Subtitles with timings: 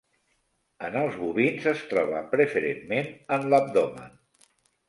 [0.87, 4.21] En els bovins es troba preferentment en l'abdomen.